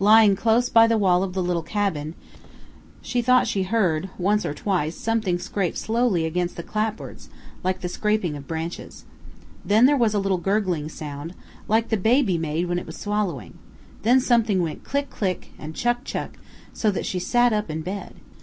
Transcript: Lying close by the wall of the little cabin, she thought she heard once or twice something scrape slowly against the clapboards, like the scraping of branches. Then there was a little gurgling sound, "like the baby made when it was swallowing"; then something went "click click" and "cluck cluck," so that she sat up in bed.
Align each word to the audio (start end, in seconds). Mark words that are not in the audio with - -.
Lying 0.00 0.34
close 0.34 0.70
by 0.70 0.86
the 0.86 0.96
wall 0.96 1.22
of 1.22 1.34
the 1.34 1.42
little 1.42 1.60
cabin, 1.62 2.14
she 3.02 3.20
thought 3.20 3.46
she 3.46 3.64
heard 3.64 4.08
once 4.16 4.46
or 4.46 4.54
twice 4.54 4.96
something 4.96 5.38
scrape 5.38 5.76
slowly 5.76 6.24
against 6.24 6.56
the 6.56 6.62
clapboards, 6.62 7.28
like 7.62 7.82
the 7.82 7.90
scraping 7.90 8.34
of 8.34 8.48
branches. 8.48 9.04
Then 9.62 9.84
there 9.84 9.94
was 9.98 10.14
a 10.14 10.18
little 10.18 10.38
gurgling 10.38 10.88
sound, 10.88 11.34
"like 11.68 11.90
the 11.90 11.98
baby 11.98 12.38
made 12.38 12.66
when 12.66 12.78
it 12.78 12.86
was 12.86 12.96
swallowing"; 12.96 13.58
then 14.04 14.20
something 14.20 14.62
went 14.62 14.84
"click 14.84 15.10
click" 15.10 15.52
and 15.58 15.74
"cluck 15.74 16.02
cluck," 16.06 16.38
so 16.72 16.90
that 16.90 17.04
she 17.04 17.18
sat 17.18 17.52
up 17.52 17.68
in 17.68 17.82
bed. 17.82 18.14